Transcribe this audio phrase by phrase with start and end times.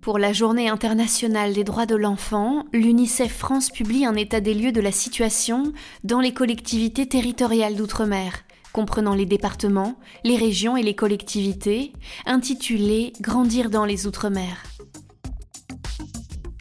[0.00, 4.72] Pour la Journée internationale des droits de l'enfant, l'UNICEF France publie un état des lieux
[4.72, 5.72] de la situation
[6.02, 11.92] dans les collectivités territoriales d'outre-mer, comprenant les départements, les régions et les collectivités,
[12.24, 14.62] intitulé Grandir dans les outre-mer.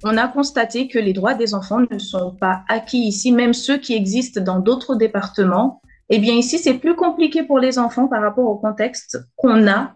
[0.04, 3.78] On a constaté que les droits des enfants ne sont pas acquis ici, même ceux
[3.78, 5.82] qui existent dans d'autres départements.
[6.09, 9.94] Eh bien, ici, c'est plus compliqué pour les enfants par rapport au contexte qu'on a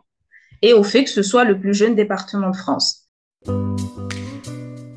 [0.61, 3.07] et au fait que ce soit le plus jeune département de France.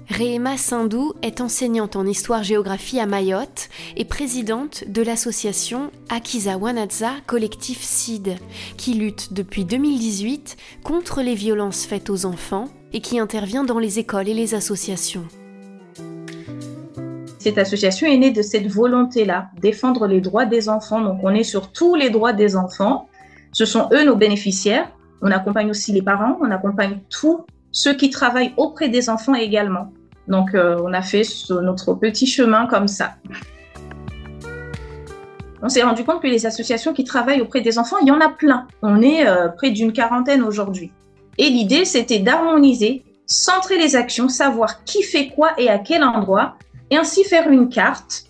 [0.08, 7.82] Réema Sindou est enseignante en histoire-géographie à Mayotte et présidente de l'association Akiza Wanadza Collectif
[7.82, 8.36] CID,
[8.76, 13.98] qui lutte depuis 2018 contre les violences faites aux enfants et qui intervient dans les
[13.98, 15.26] écoles et les associations.
[17.44, 21.00] Cette association est née de cette volonté-là, défendre les droits des enfants.
[21.00, 23.08] Donc on est sur tous les droits des enfants.
[23.52, 24.90] Ce sont eux nos bénéficiaires.
[25.24, 29.90] On accompagne aussi les parents, on accompagne tous ceux qui travaillent auprès des enfants également.
[30.28, 31.22] Donc, euh, on a fait
[31.62, 33.14] notre petit chemin comme ça.
[35.62, 38.20] On s'est rendu compte que les associations qui travaillent auprès des enfants, il y en
[38.20, 38.68] a plein.
[38.82, 40.92] On est euh, près d'une quarantaine aujourd'hui.
[41.38, 46.58] Et l'idée, c'était d'harmoniser, centrer les actions, savoir qui fait quoi et à quel endroit,
[46.90, 48.24] et ainsi faire une carte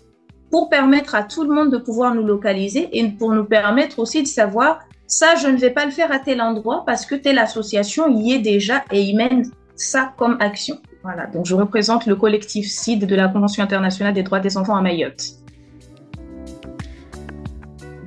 [0.49, 4.23] pour permettre à tout le monde de pouvoir nous localiser et pour nous permettre aussi
[4.23, 7.37] de savoir ça, je ne vais pas le faire à tel endroit parce que telle
[7.37, 10.77] association y est déjà et y mène ça comme action.
[11.03, 14.75] Voilà, donc je représente le collectif CID de la Convention internationale des droits des enfants
[14.75, 15.35] à Mayotte.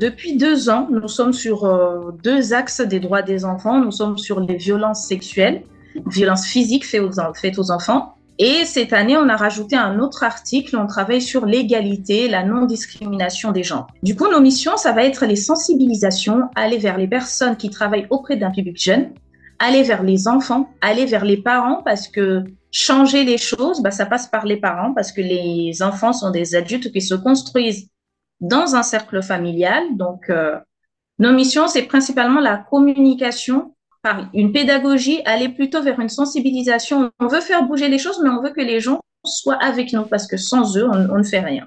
[0.00, 3.80] Depuis deux ans, nous sommes sur euh, deux axes des droits des enfants.
[3.80, 5.62] Nous sommes sur les violences sexuelles,
[6.06, 10.86] violences physiques faites aux enfants, et cette année, on a rajouté un autre article, on
[10.86, 13.88] travaille sur l'égalité, la non-discrimination des gens.
[14.04, 18.06] Du coup, nos missions, ça va être les sensibilisations, aller vers les personnes qui travaillent
[18.10, 19.10] auprès d'un public jeune,
[19.58, 24.06] aller vers les enfants, aller vers les parents, parce que changer les choses, bah, ça
[24.06, 27.88] passe par les parents, parce que les enfants sont des adultes qui se construisent
[28.40, 29.82] dans un cercle familial.
[29.96, 30.58] Donc, euh,
[31.18, 33.74] nos missions, c'est principalement la communication
[34.32, 37.10] une pédagogie, aller plutôt vers une sensibilisation.
[37.18, 40.04] On veut faire bouger les choses, mais on veut que les gens soient avec nous
[40.04, 41.66] parce que sans eux, on, ne fait rien.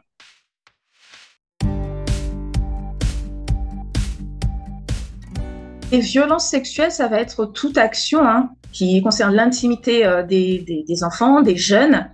[5.91, 11.03] Les violences sexuelles, ça va être toute action hein, qui concerne l'intimité euh, des, des,
[11.03, 12.09] enfants, des jeunes,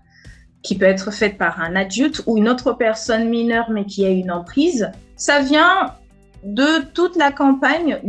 [0.63, 4.09] qui peut être faite par un adulte ou une autre personne mineure mais qui a
[4.09, 4.91] une emprise.
[5.15, 5.93] Ça vient
[6.43, 7.99] de toute la campagne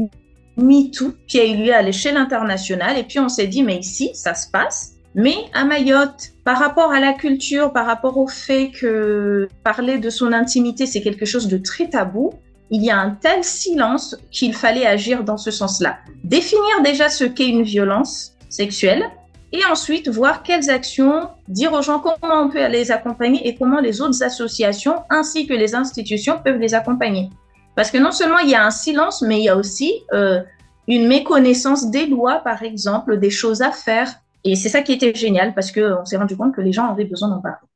[0.58, 2.98] MeToo qui a eu lieu à l'échelle internationale.
[2.98, 4.92] Et puis on s'est dit, mais ici, ça se passe.
[5.14, 10.10] Mais à Mayotte, par rapport à la culture, par rapport au fait que parler de
[10.10, 12.34] son intimité, c'est quelque chose de très tabou,
[12.70, 15.98] il y a un tel silence qu'il fallait agir dans ce sens-là.
[16.24, 19.04] Définir déjà ce qu'est une violence sexuelle
[19.52, 23.80] et ensuite voir quelles actions, dire aux gens comment on peut les accompagner et comment
[23.80, 27.30] les autres associations ainsi que les institutions peuvent les accompagner.
[27.78, 30.40] Parce que non seulement il y a un silence, mais il y a aussi euh,
[30.88, 34.12] une méconnaissance des lois, par exemple, des choses à faire.
[34.42, 37.04] Et c'est ça qui était génial, parce qu'on s'est rendu compte que les gens avaient
[37.04, 37.68] besoin d'en parler.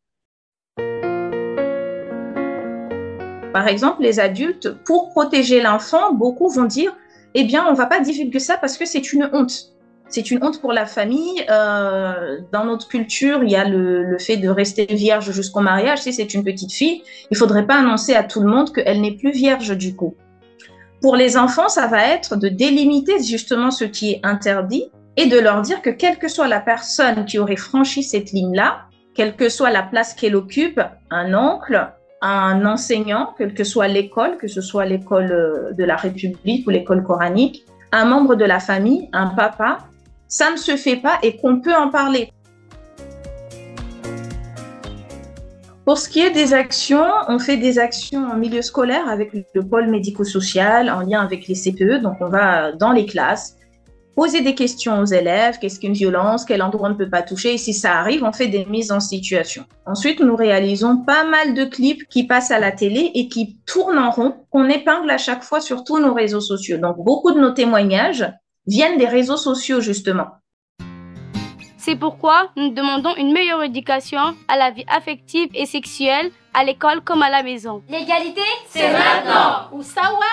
[3.53, 6.93] Par exemple, les adultes, pour protéger l'enfant, beaucoup vont dire,
[7.34, 9.73] eh bien, on ne va pas divulguer ça parce que c'est une honte
[10.12, 11.45] c'est une honte pour la famille.
[11.50, 16.00] Euh, dans notre culture, il y a le, fait de rester vierge jusqu'au mariage.
[16.00, 19.17] Si c'est une petite fille, il faudrait pas annoncer à tout le monde qu'elle n'est
[19.17, 20.15] plus vierge du coup.
[21.01, 25.39] Pour les enfants, ça va être de délimiter justement ce qui est interdit et de
[25.39, 28.83] leur dire que quelle que soit la personne qui aurait franchi cette ligne-là,
[29.15, 30.81] quelle que soit la place qu'elle occupe,
[31.11, 31.91] un oncle,
[32.21, 36.71] un enseignant, quelle que soit l'école, que ce soit l'école euh, de la République ou
[36.71, 39.78] l'école coranique, un membre de la famille, un papa,
[40.32, 42.32] ça ne se fait pas et qu'on peut en parler.
[45.84, 49.62] Pour ce qui est des actions, on fait des actions en milieu scolaire avec le
[49.62, 52.00] pôle médico-social en lien avec les CPE.
[52.00, 53.56] Donc, on va dans les classes
[54.16, 55.59] poser des questions aux élèves.
[55.60, 56.47] Qu'est-ce qu'une violence?
[56.47, 57.53] Quel endroit on ne peut pas toucher?
[57.53, 59.65] Et si ça arrive, on fait des mises en situation.
[59.84, 63.98] Ensuite, nous réalisons pas mal de clips qui passent à la télé et qui tournent
[63.98, 66.78] en rond, qu'on épingle à chaque fois sur tous nos réseaux sociaux.
[66.78, 68.33] Donc, beaucoup de nos témoignages
[68.66, 70.28] viennent des réseaux sociaux, justement.
[71.84, 77.00] C'est pourquoi nous demandons une meilleure éducation à la vie affective et sexuelle à l'école
[77.00, 77.82] comme à la maison.
[77.88, 79.76] L'égalité, c'est maintenant.
[79.76, 80.32] Usawa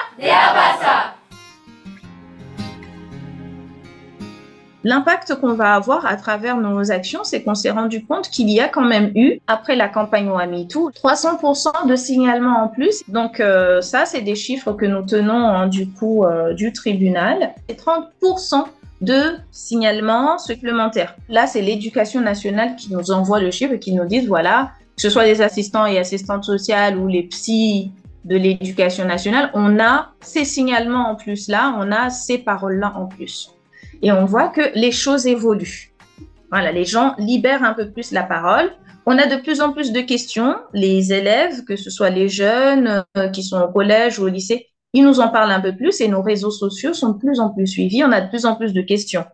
[4.84, 8.62] L'impact qu'on va avoir à travers nos actions, c'est qu'on s'est rendu compte qu'il y
[8.62, 13.04] a quand même eu, après la campagne OAMITOU, 300% de signalements en plus.
[13.10, 17.54] Donc euh, ça, c'est des chiffres que nous tenons hein, du coup euh, du tribunal.
[17.68, 18.66] Et 30%
[19.02, 21.16] de signalements supplémentaires.
[21.30, 25.02] Là, c'est l'éducation nationale qui nous envoie le chiffre et qui nous dit, voilà, que
[25.02, 27.92] ce soit les assistants et assistantes sociales ou les psys
[28.26, 33.06] de l'éducation nationale, on a ces signalements en plus là, on a ces paroles-là en
[33.06, 33.52] plus.
[34.02, 35.94] Et on voit que les choses évoluent.
[36.52, 38.72] Voilà, les gens libèrent un peu plus la parole.
[39.06, 40.56] On a de plus en plus de questions.
[40.74, 44.68] Les élèves, que ce soit les jeunes euh, qui sont au collège ou au lycée,
[44.94, 47.50] ils nous en parlent un peu plus et nos réseaux sociaux sont de plus en
[47.50, 48.04] plus suivis.
[48.04, 49.26] On a de plus en plus de questions.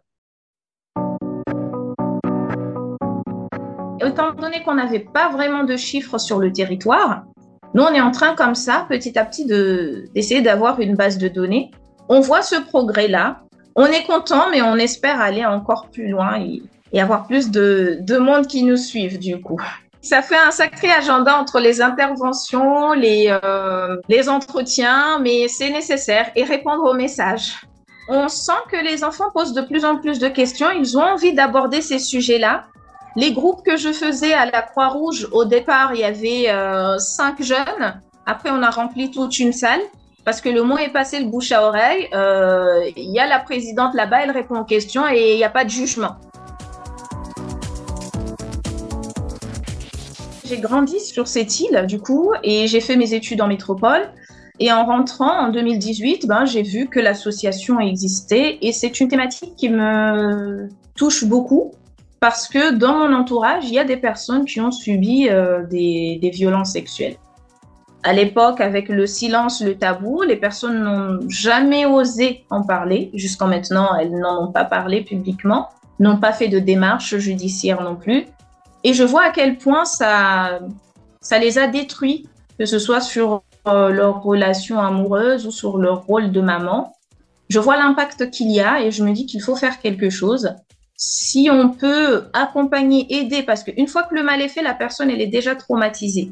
[4.06, 7.24] Étant donné qu'on n'avait pas vraiment de chiffres sur le territoire,
[7.74, 11.28] nous, on est en train comme ça, petit à petit, d'essayer d'avoir une base de
[11.28, 11.72] données.
[12.08, 13.42] On voit ce progrès-là.
[13.76, 16.62] On est content, mais on espère aller encore plus loin et,
[17.00, 19.62] avoir plus de, de monde qui nous suivent, du coup.
[20.02, 26.30] Ça fait un sacré agenda entre les interventions, les, euh, les entretiens, mais c'est nécessaire
[26.36, 27.60] et répondre aux messages.
[28.08, 30.70] On sent que les enfants posent de plus en plus de questions.
[30.72, 32.66] Ils ont envie d'aborder ces sujets-là.
[33.18, 37.42] Les groupes que je faisais à la Croix-Rouge, au départ, il y avait euh, cinq
[37.42, 38.00] jeunes.
[38.26, 39.82] Après, on a rempli toute une salle
[40.26, 42.10] parce que le mot est passé le bouche à oreille.
[42.14, 45.50] Euh, il y a la présidente là-bas, elle répond aux questions et il n'y a
[45.50, 46.16] pas de jugement.
[50.44, 54.10] J'ai grandi sur cette île, du coup, et j'ai fait mes études en métropole.
[54.60, 59.56] Et en rentrant en 2018, ben, j'ai vu que l'association existait et c'est une thématique
[59.58, 61.72] qui me touche beaucoup
[62.22, 66.18] parce que dans mon entourage, il y a des personnes qui ont subi euh, des,
[66.22, 67.18] des, violences sexuelles.
[68.08, 73.10] À l'époque, avec le silence, le tabou, les personnes n'ont jamais osé en parler.
[73.16, 75.70] Jusqu'en maintenant, elles n'en ont pas parlé publiquement,
[76.00, 78.28] n'ont pas fait de démarche judiciaire non plus.
[78.84, 80.60] Et je vois à quel point ça,
[81.20, 82.30] ça les a détruits,
[82.60, 86.94] que ce soit sur euh, leur relation amoureuse ou sur leur rôle de maman.
[87.50, 90.54] Je vois l'impact qu'il y a et je me dis qu'il faut faire quelque chose.
[90.96, 95.10] Si on peut accompagner, aider, parce qu'une fois que le mal est fait, la personne,
[95.10, 96.32] elle est déjà traumatisée.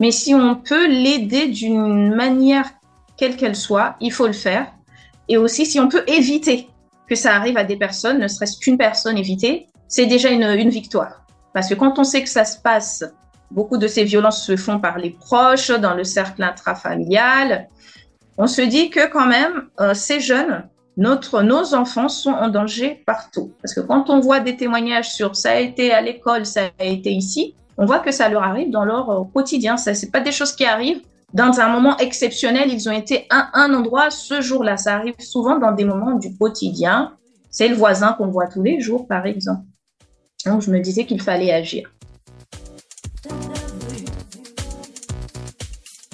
[0.00, 2.68] Mais si on peut l'aider d'une manière
[3.16, 4.66] quelle qu'elle soit, il faut le faire.
[5.28, 6.68] Et aussi, si on peut éviter
[7.06, 11.26] que ça arrive à des personnes, ne serait-ce qu'une personne évitée, c'est déjà une, victoire.
[11.52, 13.04] Parce que quand on sait que ça se passe,
[13.50, 17.68] beaucoup de ces violences se font par les proches, dans le cercle intrafamilial,
[18.38, 23.02] on se dit que quand même, euh, ces jeunes, notre, nos enfants sont en danger
[23.04, 23.52] partout.
[23.60, 26.84] Parce que quand on voit des témoignages sur ça a été à l'école, ça a
[26.84, 29.78] été ici, on voit que ça leur arrive dans leur euh, quotidien.
[29.78, 31.00] Ça, c'est pas des choses qui arrivent
[31.32, 32.70] dans un moment exceptionnel.
[32.70, 34.76] Ils ont été à un endroit ce jour-là.
[34.76, 37.14] Ça arrive souvent dans des moments du quotidien.
[37.48, 39.64] C'est le voisin qu'on voit tous les jours, par exemple.
[40.44, 41.90] Donc je me disais qu'il fallait agir.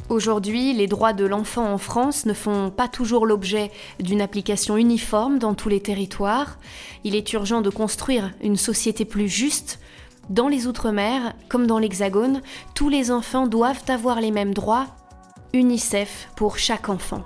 [0.08, 5.40] Aujourd'hui, les droits de l'enfant en France ne font pas toujours l'objet d'une application uniforme
[5.40, 6.60] dans tous les territoires.
[7.02, 9.80] Il est urgent de construire une société plus juste.
[10.28, 12.40] Dans les Outre-mer, comme dans l'Hexagone,
[12.74, 14.86] tous les enfants doivent avoir les mêmes droits.
[15.52, 17.22] UNICEF pour chaque enfant.